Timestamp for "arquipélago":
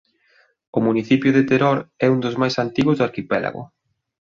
3.09-3.61